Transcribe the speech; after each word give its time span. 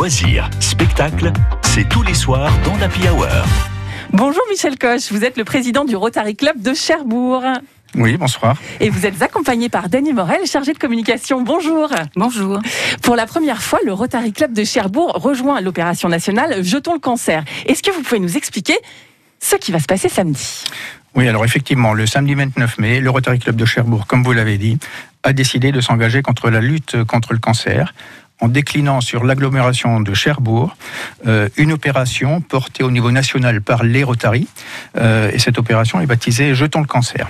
loisirs, 0.00 0.48
spectacles, 0.60 1.30
c'est 1.60 1.86
tous 1.86 2.02
les 2.02 2.14
soirs 2.14 2.50
dans 2.64 2.74
l'Happy 2.78 3.06
Hour. 3.06 3.28
Bonjour 4.14 4.40
Michel 4.48 4.78
Coche, 4.78 5.12
vous 5.12 5.26
êtes 5.26 5.36
le 5.36 5.44
président 5.44 5.84
du 5.84 5.94
Rotary 5.94 6.36
Club 6.36 6.62
de 6.62 6.72
Cherbourg. 6.72 7.42
Oui, 7.94 8.16
bonsoir. 8.16 8.56
Et 8.80 8.88
vous 8.88 9.04
êtes 9.04 9.20
accompagné 9.20 9.68
par 9.68 9.90
Danny 9.90 10.14
Morel, 10.14 10.46
chargé 10.46 10.72
de 10.72 10.78
communication. 10.78 11.42
Bonjour. 11.42 11.90
Bonjour. 12.16 12.60
Pour 13.02 13.14
la 13.14 13.26
première 13.26 13.60
fois, 13.60 13.78
le 13.84 13.92
Rotary 13.92 14.32
Club 14.32 14.54
de 14.54 14.64
Cherbourg 14.64 15.12
rejoint 15.22 15.60
l'opération 15.60 16.08
nationale 16.08 16.64
Jetons 16.64 16.94
le 16.94 16.98
cancer. 16.98 17.44
Est-ce 17.66 17.82
que 17.82 17.90
vous 17.90 18.00
pouvez 18.00 18.20
nous 18.20 18.38
expliquer 18.38 18.78
ce 19.38 19.56
qui 19.56 19.70
va 19.70 19.80
se 19.80 19.86
passer 19.86 20.08
samedi? 20.08 20.64
Oui, 21.14 21.28
alors 21.28 21.44
effectivement, 21.44 21.92
le 21.92 22.06
samedi 22.06 22.32
29 22.32 22.78
mai, 22.78 23.00
le 23.00 23.10
Rotary 23.10 23.38
Club 23.38 23.56
de 23.56 23.66
Cherbourg, 23.66 24.06
comme 24.06 24.22
vous 24.22 24.32
l'avez 24.32 24.56
dit, 24.56 24.78
a 25.24 25.34
décidé 25.34 25.72
de 25.72 25.82
s'engager 25.82 26.22
contre 26.22 26.48
la 26.48 26.62
lutte 26.62 27.04
contre 27.04 27.34
le 27.34 27.38
cancer 27.38 27.92
en 28.40 28.48
déclinant 28.48 29.00
sur 29.00 29.24
l'agglomération 29.24 30.00
de 30.00 30.14
Cherbourg 30.14 30.76
euh, 31.26 31.48
une 31.56 31.72
opération 31.72 32.40
portée 32.40 32.82
au 32.82 32.90
niveau 32.90 33.10
national 33.10 33.60
par 33.60 33.84
les 33.84 34.02
Rotary. 34.02 34.48
Euh, 34.96 35.30
et 35.32 35.38
cette 35.38 35.58
opération 35.58 36.00
est 36.00 36.06
baptisée 36.06 36.54
Jetons 36.54 36.80
le 36.80 36.86
cancer. 36.86 37.28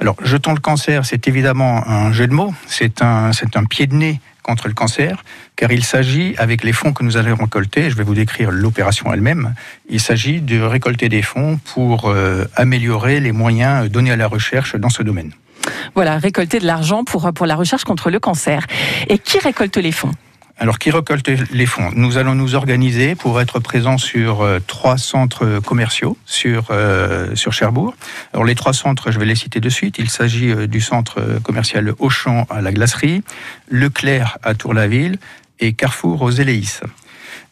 Alors, 0.00 0.16
Jetons 0.24 0.52
le 0.52 0.60
cancer, 0.60 1.04
c'est 1.04 1.28
évidemment 1.28 1.86
un 1.86 2.12
jeu 2.12 2.26
de 2.26 2.32
mots, 2.32 2.52
c'est 2.66 3.02
un, 3.02 3.30
pied 3.70 3.86
de 3.86 3.94
nez 3.94 4.20
contre 4.42 4.66
le 4.66 4.74
cancer, 4.74 5.22
car 5.54 5.70
il 5.70 5.84
s'agit, 5.84 6.34
avec 6.38 6.64
les 6.64 6.72
fonds 6.72 6.92
que 6.92 7.04
nous 7.04 7.16
allons 7.16 7.36
récolter, 7.36 7.88
je 7.88 7.96
vais 7.96 8.02
vous 8.02 8.14
décrire 8.14 8.50
l'opération 8.50 9.12
elle-même, 9.12 9.54
il 9.88 10.00
s'agit 10.00 10.40
de 10.40 10.60
récolter 10.60 11.08
des 11.08 11.22
fonds 11.22 11.60
pour 11.72 12.10
euh, 12.10 12.46
améliorer 12.56 13.20
les 13.20 13.30
moyens 13.30 13.88
donnés 13.88 14.10
à 14.10 14.16
la 14.16 14.26
recherche 14.26 14.74
dans 14.74 14.88
ce 14.88 15.04
domaine. 15.04 15.32
Voilà, 15.94 16.18
récolter 16.18 16.58
de 16.58 16.66
l'argent 16.66 17.04
pour, 17.04 17.32
pour 17.32 17.46
la 17.46 17.56
recherche 17.56 17.84
contre 17.84 18.10
le 18.10 18.20
cancer. 18.20 18.66
Et 19.08 19.18
qui 19.18 19.38
récolte 19.38 19.76
les 19.76 19.92
fonds? 19.92 20.12
Alors, 20.58 20.78
qui 20.78 20.90
récolte 20.90 21.28
les 21.28 21.66
fonds? 21.66 21.90
Nous 21.96 22.18
allons 22.18 22.36
nous 22.36 22.54
organiser 22.54 23.14
pour 23.16 23.40
être 23.40 23.58
présents 23.58 23.98
sur 23.98 24.42
euh, 24.42 24.60
trois 24.64 24.96
centres 24.96 25.60
commerciaux 25.60 26.16
sur, 26.24 26.66
euh, 26.70 27.34
sur 27.34 27.52
Cherbourg. 27.52 27.94
Alors, 28.32 28.44
les 28.44 28.54
trois 28.54 28.72
centres, 28.72 29.10
je 29.10 29.18
vais 29.18 29.24
les 29.24 29.34
citer 29.34 29.60
de 29.60 29.68
suite. 29.68 29.96
Il 29.98 30.08
s'agit 30.08 30.52
euh, 30.52 30.68
du 30.68 30.80
centre 30.80 31.40
commercial 31.42 31.92
Auchan 31.98 32.46
à 32.48 32.60
la 32.60 32.70
Glacerie, 32.70 33.22
Leclerc 33.70 34.38
à 34.42 34.54
Tour-la-Ville 34.54 35.18
et 35.58 35.72
Carrefour 35.72 36.22
aux 36.22 36.30
Éléis. 36.30 36.78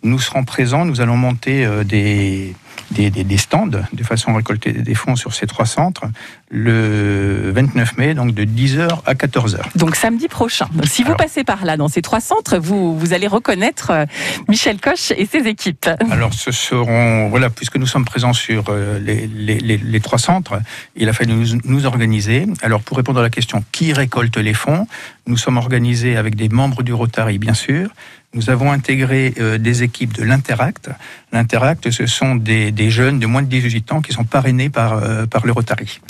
Nous 0.03 0.20
serons 0.20 0.45
présents, 0.45 0.84
nous 0.84 1.01
allons 1.01 1.17
monter 1.17 1.67
des, 1.84 2.55
des, 2.91 3.11
des, 3.11 3.37
stands 3.37 3.67
de 3.67 4.05
façon 4.05 4.33
à 4.33 4.37
récolter 4.37 4.73
des 4.73 4.95
fonds 4.95 5.17
sur 5.17 5.35
ces 5.35 5.47
trois 5.47 5.67
centres 5.67 6.05
le 6.51 7.53
29 7.55 7.97
mai, 7.97 8.15
donc 8.15 8.35
de 8.35 8.45
10h 8.45 8.89
à 9.07 9.15
14h. 9.15 9.59
Donc 9.77 9.95
samedi 9.95 10.27
prochain. 10.27 10.67
si 10.85 11.05
vous 11.05 11.15
passez 11.15 11.45
par 11.45 11.65
là, 11.65 11.77
dans 11.77 11.89
ces 11.89 12.03
trois 12.03 12.21
centres, 12.21 12.59
vous, 12.59 12.98
vous 12.98 13.13
allez 13.13 13.29
reconnaître 13.29 13.91
euh, 13.91 14.07
Michel 14.48 14.81
Coche 14.81 15.13
et 15.17 15.27
ses 15.27 15.47
équipes. 15.47 15.89
Alors 16.11 16.35
ce 16.35 16.51
seront, 16.51 17.29
voilà, 17.29 17.51
puisque 17.51 17.77
nous 17.77 17.87
sommes 17.87 18.05
présents 18.05 18.33
sur 18.33 18.65
euh, 18.69 18.98
les, 18.98 19.29
les, 19.29 19.77
les, 19.77 20.01
trois 20.01 20.19
centres, 20.19 20.61
il 20.97 21.09
a 21.09 21.13
fallu 21.13 21.35
nous, 21.35 21.61
nous, 21.65 21.87
organiser. 21.87 22.47
Alors 22.63 22.83
pour 22.83 22.97
répondre 22.97 23.21
à 23.21 23.23
la 23.23 23.31
question 23.31 23.65
qui 23.71 23.93
récolte 23.93 24.37
les 24.37 24.55
fonds, 24.55 24.89
nous 25.27 25.37
sommes 25.37 25.57
organisés 25.57 26.17
avec 26.17 26.35
des 26.35 26.48
membres 26.48 26.83
du 26.83 26.93
Rotary, 26.93 27.39
bien 27.39 27.55
sûr, 27.55 27.91
nous 28.33 28.48
avons 28.48 28.71
intégré 28.71 29.35
euh, 29.41 29.59
des 29.59 29.83
équipes 29.83 30.13
de 30.13 30.23
l'Interact. 30.23 30.91
L'Interact, 31.33 31.91
ce 31.91 32.07
sont 32.07 32.37
des, 32.37 32.59
des, 32.70 32.91
jeunes 32.91 33.19
de 33.19 33.27
moins 33.27 33.42
de 33.42 33.48
18 33.48 33.92
ans 33.92 34.00
qui 34.00 34.12
sont 34.12 34.25
parrainés 34.25 34.70
par, 34.70 34.94
euh, 34.94 35.27
par 35.27 35.47
le 35.47 35.53
Rotary. 35.53 36.00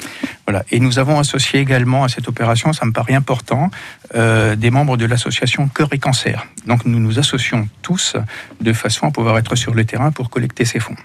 Voilà. 0.47 0.65
Et 0.71 0.81
nous 0.81 0.99
avons 0.99 1.19
associé 1.19 1.61
également 1.61 2.05
à 2.05 2.09
cette 2.09 2.29
opération, 2.29 2.73
ça 2.73 2.87
me 2.87 2.93
paraît 2.93 3.15
important, 3.15 3.71
euh, 4.15 4.57
des 4.57 4.71
membres 4.71 4.97
de 4.97 5.07
l'association 5.07 5.69
Cœur 5.69 5.89
et 5.93 5.99
Cancer. 5.99 6.47
Donc 6.67 6.85
nous 6.85 6.99
nous 6.99 7.19
associons 7.19 7.69
tous 7.83 8.17
de 8.61 8.73
façon 8.73 9.07
à 9.07 9.11
pouvoir 9.11 9.39
être 9.39 9.55
sur 9.55 9.75
le 9.75 9.85
terrain 9.85 10.11
pour 10.11 10.31
collecter 10.31 10.65
ces 10.65 10.81
fonds. 10.81 10.97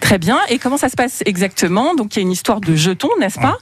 Très 0.00 0.18
bien. 0.18 0.38
Et 0.48 0.58
comment 0.58 0.76
ça 0.76 0.88
se 0.88 0.96
passe 0.96 1.22
exactement? 1.26 1.94
Donc 1.94 2.16
il 2.16 2.18
y 2.18 2.20
a 2.20 2.22
une 2.22 2.32
histoire 2.32 2.60
de 2.60 2.74
jetons, 2.74 3.10
n'est-ce 3.20 3.38
pas? 3.38 3.58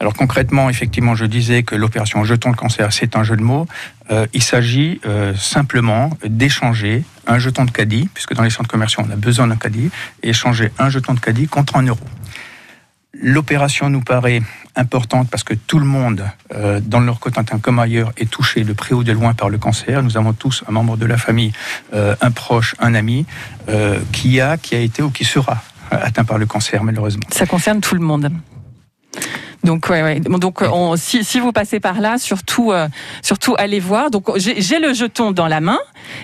Alors 0.00 0.14
concrètement, 0.14 0.68
effectivement, 0.68 1.14
je 1.14 1.24
disais 1.24 1.62
que 1.62 1.74
l'opération 1.74 2.22
Jetons 2.24 2.50
le 2.50 2.56
cancer, 2.56 2.92
c'est 2.92 3.16
un 3.16 3.24
jeu 3.24 3.36
de 3.36 3.42
mots. 3.42 3.66
Euh, 4.10 4.26
il 4.34 4.42
s'agit 4.42 5.00
euh, 5.06 5.34
simplement 5.34 6.10
d'échanger 6.24 7.04
un 7.26 7.38
jeton 7.38 7.64
de 7.64 7.70
caddie, 7.70 8.08
puisque 8.12 8.34
dans 8.34 8.42
les 8.42 8.50
centres 8.50 8.68
commerciaux, 8.68 9.02
on 9.06 9.10
a 9.10 9.16
besoin 9.16 9.46
d'un 9.46 9.56
caddie, 9.56 9.90
et 10.22 10.30
échanger 10.30 10.70
un 10.78 10.90
jeton 10.90 11.14
de 11.14 11.20
caddie 11.20 11.46
contre 11.46 11.76
un 11.76 11.82
euro. 11.82 12.04
L'opération 13.18 13.88
nous 13.88 14.02
paraît 14.02 14.42
importante 14.74 15.30
parce 15.30 15.42
que 15.42 15.54
tout 15.54 15.78
le 15.78 15.86
monde, 15.86 16.22
euh, 16.54 16.80
dans 16.84 17.00
le 17.00 17.06
Nord-Cotentin 17.06 17.58
comme 17.58 17.78
ailleurs, 17.78 18.12
est 18.18 18.30
touché 18.30 18.62
de 18.62 18.74
près 18.74 18.94
ou 18.94 19.02
de 19.02 19.12
loin 19.12 19.32
par 19.32 19.48
le 19.48 19.56
cancer. 19.56 20.02
Nous 20.02 20.18
avons 20.18 20.34
tous 20.34 20.62
un 20.68 20.72
membre 20.72 20.98
de 20.98 21.06
la 21.06 21.16
famille, 21.16 21.52
un 21.94 22.30
proche, 22.30 22.74
un 22.78 22.94
ami, 22.94 23.24
qui 24.12 24.38
a, 24.42 24.58
qui 24.58 24.74
a 24.74 24.80
été 24.80 25.02
ou 25.02 25.08
qui 25.08 25.24
sera 25.24 25.62
atteint 25.90 26.24
par 26.24 26.36
le 26.36 26.44
cancer, 26.44 26.84
malheureusement. 26.84 27.22
Ça 27.30 27.46
concerne 27.46 27.80
tout 27.80 27.94
le 27.94 28.02
monde. 28.02 28.30
Donc, 29.66 29.88
ouais, 29.90 30.02
ouais. 30.02 30.20
donc 30.20 30.62
on, 30.62 30.96
si, 30.96 31.24
si, 31.24 31.40
vous 31.40 31.52
passez 31.52 31.80
par 31.80 32.00
là, 32.00 32.18
surtout, 32.18 32.72
euh, 32.72 32.86
surtout 33.20 33.54
allez 33.58 33.80
voir. 33.80 34.10
Donc, 34.10 34.30
j'ai 34.36 34.78
le 34.78 34.94
jeton 34.94 35.32
dans 35.32 35.48
la 35.48 35.60
main. 35.60 35.78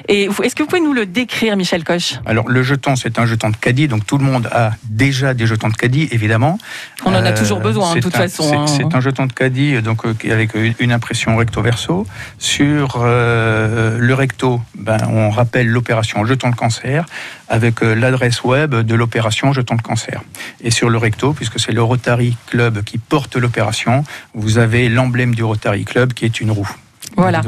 Et 0.08 0.28
est-ce 0.42 0.54
que 0.54 0.62
vous 0.62 0.68
pouvez 0.68 0.80
nous 0.80 0.92
le 0.92 1.06
décrire, 1.06 1.56
Michel 1.56 1.84
Coche 1.84 2.14
Alors, 2.26 2.48
le 2.48 2.62
jeton, 2.62 2.96
c'est 2.96 3.18
un 3.18 3.26
jeton 3.26 3.50
de 3.50 3.56
caddie. 3.56 3.88
Donc, 3.88 4.06
tout 4.06 4.18
le 4.18 4.24
monde 4.24 4.48
a 4.52 4.72
déjà 4.84 5.34
des 5.34 5.46
jetons 5.46 5.68
de 5.68 5.74
caddie, 5.74 6.08
évidemment. 6.10 6.58
On 7.04 7.10
en 7.10 7.24
a 7.24 7.30
euh, 7.30 7.36
toujours 7.36 7.60
besoin, 7.60 7.92
hein, 7.92 7.94
de 7.96 8.00
toute 8.00 8.16
façon. 8.16 8.52
Hein. 8.52 8.66
C'est 8.66 8.94
un 8.94 9.00
jeton 9.00 9.26
de 9.26 9.32
caddie, 9.32 9.80
donc 9.82 10.04
euh, 10.04 10.14
avec 10.30 10.50
une 10.54 10.92
impression 10.92 11.36
recto-verso. 11.36 12.06
Sur 12.38 13.00
euh, 13.02 13.98
le 13.98 14.14
recto, 14.14 14.60
ben, 14.76 14.98
on 15.10 15.30
rappelle 15.30 15.68
l'opération 15.68 16.24
jeton 16.24 16.50
de 16.50 16.56
cancer 16.56 17.06
avec 17.48 17.82
l'adresse 17.82 18.44
web 18.44 18.74
de 18.74 18.94
l'opération 18.94 19.52
jeton 19.52 19.74
de 19.74 19.82
cancer. 19.82 20.22
Et 20.62 20.70
sur 20.70 20.88
le 20.88 20.96
recto, 20.98 21.32
puisque 21.32 21.60
c'est 21.60 21.72
le 21.72 21.82
Rotary 21.82 22.36
Club 22.46 22.82
qui 22.82 22.98
porte 22.98 23.36
l'opération, 23.36 24.04
vous 24.34 24.58
avez 24.58 24.88
l'emblème 24.88 25.34
du 25.34 25.44
Rotary 25.44 25.84
Club 25.84 26.14
qui 26.14 26.24
est 26.24 26.40
une 26.40 26.50
roue. 26.50 26.70
Voilà. 27.16 27.42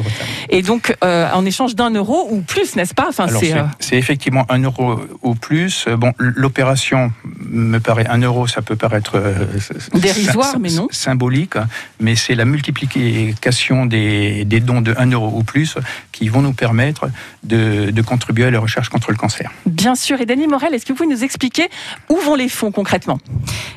Et 0.48 0.62
donc, 0.62 0.94
euh, 1.02 1.30
en 1.32 1.44
échange 1.44 1.74
d'un 1.74 1.90
euro 1.90 2.28
ou 2.30 2.40
plus, 2.40 2.76
n'est-ce 2.76 2.94
pas? 2.94 3.06
Enfin, 3.08 3.26
euh, 3.28 3.62
C'est 3.78 3.96
effectivement 3.96 4.44
un 4.48 4.62
euro 4.62 5.00
ou 5.22 5.34
plus. 5.34 5.86
Bon, 5.88 6.12
l'opération 6.18 7.12
me 7.54 7.78
paraît 7.78 8.06
un 8.08 8.18
euro, 8.18 8.46
ça 8.46 8.62
peut 8.62 8.76
paraître 8.76 9.12
euh, 9.16 9.46
dérisoire, 9.94 10.58
mais 10.58 10.70
non 10.70 10.88
symbolique, 10.90 11.54
mais 12.00 12.16
c'est 12.16 12.34
la 12.34 12.44
multiplication 12.44 13.86
des, 13.86 14.44
des, 14.44 14.60
dons 14.60 14.80
de 14.80 14.94
un 14.98 15.10
euro 15.10 15.32
ou 15.38 15.42
plus 15.44 15.76
qui 16.12 16.28
vont 16.28 16.42
nous 16.42 16.52
permettre 16.52 17.08
de, 17.42 17.90
de, 17.90 18.02
contribuer 18.02 18.46
à 18.46 18.50
la 18.50 18.60
recherche 18.60 18.88
contre 18.88 19.10
le 19.10 19.16
cancer. 19.16 19.50
Bien 19.66 19.94
sûr. 19.94 20.20
Et 20.20 20.26
Dany 20.26 20.46
Morel, 20.46 20.74
est-ce 20.74 20.84
que 20.84 20.92
vous 20.92 20.98
pouvez 20.98 21.08
nous 21.08 21.24
expliquer 21.24 21.68
où 22.10 22.16
vont 22.16 22.34
les 22.34 22.48
fonds 22.48 22.72
concrètement? 22.72 23.18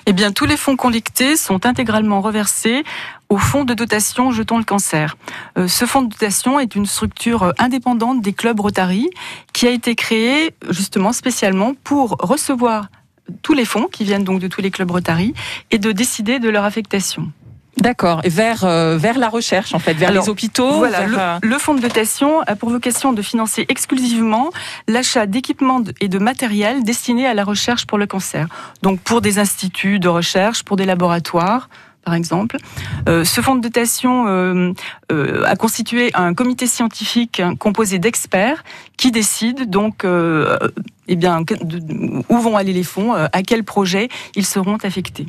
Eh 0.06 0.14
bien, 0.14 0.32
tous 0.32 0.46
les 0.46 0.58
fonds 0.58 0.76
collectés 0.76 1.36
sont 1.38 1.66
intégralement 1.66 2.22
reversés 2.22 2.84
au 3.30 3.38
fonds 3.38 3.66
de 3.66 3.74
dotation 3.74 4.32
Jetons 4.32 4.58
le 4.58 4.64
cancer. 4.64 5.18
Euh, 5.58 5.68
ce 5.68 5.86
fonds 5.86 6.02
de 6.02 6.10
dotation 6.10 6.60
est 6.60 6.76
une 6.76 6.86
structure 6.86 7.44
euh, 7.44 7.52
indépendante 7.58 8.22
des 8.22 8.34
clubs 8.34 8.60
Rotary 8.60 9.10
qui 9.54 9.68
a 9.68 9.72
été 9.72 9.96
créée 9.96 10.54
justement 10.70 11.12
spécialement 11.14 11.74
pour 11.84 12.18
recevoir 12.20 12.88
tous 13.42 13.54
les 13.54 13.66
fonds 13.66 13.88
qui 13.92 14.04
viennent 14.04 14.24
donc 14.24 14.40
de 14.40 14.48
tous 14.48 14.62
les 14.62 14.72
clubs 14.72 14.90
Rotary 14.90 15.34
et 15.72 15.80
de 15.80 15.92
décider 15.92 16.40
de 16.40 16.50
leur 16.50 16.64
affectation. 16.64 17.32
D'accord, 17.78 18.22
et 18.24 18.30
vers, 18.30 18.64
euh, 18.64 18.98
vers 18.98 19.20
la 19.20 19.30
recherche 19.30 19.76
en 19.76 19.80
fait, 19.80 19.94
vers 19.94 20.12
les 20.12 20.30
hôpitaux. 20.30 20.78
Voilà, 20.78 21.40
le, 21.42 21.58
fonds 21.60 21.76
de 21.76 21.80
dotation 21.80 22.42
a 22.42 22.56
pour 22.56 22.70
vocation 22.70 23.14
de 23.14 23.22
financer 23.22 23.66
exclusivement 23.70 24.50
l'achat 24.88 25.28
d'équipements 25.28 25.84
et 26.02 26.08
de 26.08 26.18
matériel 26.18 26.84
destinés 26.84 27.28
à 27.28 27.36
la 27.36 27.44
recherche 27.44 27.86
pour 27.86 28.00
le 28.00 28.08
cancer. 28.08 28.48
Donc 28.82 29.00
pour 29.02 29.22
des 29.22 29.38
instituts 29.38 30.00
de 30.00 30.08
recherche, 30.08 30.64
pour 30.64 30.76
des 30.76 30.86
laboratoires, 30.86 31.70
par 32.08 32.14
exemple. 32.14 32.56
Euh, 33.10 33.26
ce 33.26 33.42
fonds 33.42 33.56
de 33.56 33.62
dotation 33.62 34.30
euh, 34.30 34.72
euh, 35.12 35.44
a 35.44 35.58
constitué 35.58 36.10
un 36.14 36.34
comité 36.34 36.66
scientifique 36.66 37.42
composé 37.60 38.00
d'experts 38.00 38.64
qui 38.96 39.12
décident 39.12 39.66
donc 39.66 40.06
eh 40.06 41.18
où 42.30 42.38
vont 42.38 42.56
aller 42.56 42.72
les 42.72 42.84
fonds, 42.84 43.12
à 43.12 43.42
quels 43.42 43.66
projets 43.66 44.08
ils 44.36 44.46
seront 44.46 44.78
affectés. 44.78 45.26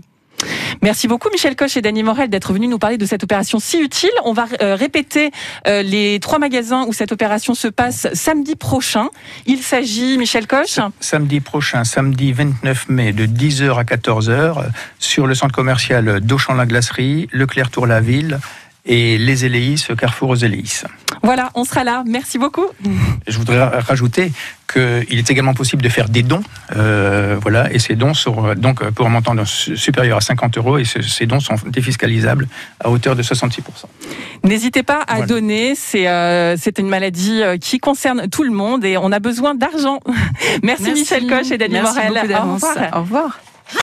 Merci 0.82 1.08
beaucoup 1.08 1.28
Michel 1.30 1.56
Coche 1.56 1.76
et 1.76 1.82
Dany 1.82 2.02
Morel 2.02 2.30
d'être 2.30 2.52
venus 2.52 2.68
nous 2.68 2.78
parler 2.78 2.98
de 2.98 3.06
cette 3.06 3.24
opération 3.24 3.58
si 3.58 3.80
utile. 3.80 4.10
On 4.24 4.32
va 4.32 4.46
euh, 4.62 4.74
répéter 4.74 5.30
euh, 5.66 5.82
les 5.82 6.20
trois 6.20 6.38
magasins 6.38 6.84
où 6.86 6.92
cette 6.92 7.12
opération 7.12 7.54
se 7.54 7.68
passe 7.68 8.08
samedi 8.14 8.56
prochain. 8.56 9.08
Il 9.46 9.62
s'agit, 9.62 10.18
Michel 10.18 10.46
Coche 10.46 10.80
Samedi 11.00 11.40
prochain, 11.40 11.84
samedi 11.84 12.32
29 12.32 12.88
mai 12.88 13.12
de 13.12 13.26
10h 13.26 13.78
à 13.78 13.84
14h 13.84 14.64
sur 14.98 15.26
le 15.26 15.34
centre 15.34 15.54
commercial 15.54 16.20
d'Auchan-la-Glacerie, 16.20 17.28
Leclerc-Tour-la-Ville 17.32 18.38
et 18.84 19.18
les 19.18 19.44
Éléis, 19.44 19.84
Carrefour 19.98 20.30
aux 20.30 20.36
Éléis. 20.36 20.82
Voilà, 21.22 21.50
on 21.54 21.64
sera 21.64 21.84
là. 21.84 22.04
Merci 22.06 22.38
beaucoup. 22.38 22.66
Je 23.26 23.38
voudrais 23.38 23.62
rajouter 23.80 24.32
qu'il 24.72 25.18
est 25.18 25.30
également 25.30 25.54
possible 25.54 25.82
de 25.82 25.88
faire 25.88 26.08
des 26.08 26.22
dons, 26.22 26.42
euh, 26.76 27.38
voilà, 27.40 27.72
et 27.72 27.78
ces 27.78 27.94
dons 27.94 28.12
sont 28.12 28.54
donc 28.54 28.84
pour 28.90 29.06
un 29.06 29.08
montant 29.08 29.34
supérieur 29.44 30.18
à 30.18 30.20
50 30.20 30.58
euros, 30.58 30.78
et 30.78 30.84
ces 30.84 31.26
dons 31.26 31.40
sont 31.40 31.54
défiscalisables 31.66 32.46
à 32.80 32.90
hauteur 32.90 33.16
de 33.16 33.22
66%. 33.22 33.60
N'hésitez 34.44 34.82
pas 34.82 35.02
à 35.08 35.22
donner, 35.22 35.74
euh, 35.94 36.56
c'est 36.58 36.78
une 36.78 36.88
maladie 36.88 37.42
euh, 37.42 37.56
qui 37.56 37.78
concerne 37.78 38.28
tout 38.28 38.44
le 38.44 38.50
monde 38.50 38.84
et 38.84 38.98
on 38.98 39.10
a 39.10 39.20
besoin 39.20 39.54
d'argent. 39.54 40.00
Merci, 40.62 40.92
Michel 40.92 41.26
Coche 41.26 41.50
et 41.50 41.58
Daniel 41.58 41.82
Morel. 41.82 42.12
Au 42.12 42.52
revoir. 42.54 42.76
Au 42.92 43.00
revoir. 43.00 43.40